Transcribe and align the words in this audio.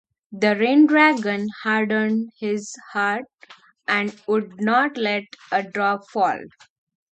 The 0.31 0.55
rain-dragon 0.55 1.49
hardened 1.61 2.31
his 2.39 2.75
hart 2.91 3.25
and 3.87 4.19
would 4.25 4.59
not 4.59 4.97
let 4.97 5.25
a 5.51 5.61
drop 5.61 6.09
fall. 6.09 6.41